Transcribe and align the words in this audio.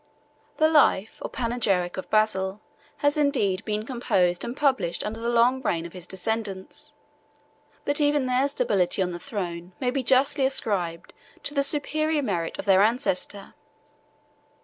The 0.57 0.67
life 0.67 1.19
or 1.21 1.29
panegyric 1.29 1.95
of 1.95 2.09
Basil 2.09 2.59
has 3.05 3.17
indeed 3.17 3.63
been 3.65 3.85
composed 3.85 4.43
and 4.43 4.57
published 4.57 5.05
under 5.05 5.19
the 5.19 5.29
long 5.29 5.61
reign 5.61 5.85
of 5.85 5.93
his 5.93 6.07
descendants; 6.07 6.95
but 7.85 8.01
even 8.01 8.25
their 8.25 8.47
stability 8.47 9.03
on 9.03 9.11
the 9.11 9.19
throne 9.19 9.73
may 9.79 9.91
be 9.91 10.01
justly 10.01 10.43
ascribed 10.43 11.13
to 11.43 11.53
the 11.53 11.61
superior 11.61 12.23
merit 12.23 12.57
of 12.57 12.65
their 12.65 12.81
ancestor. 12.81 13.53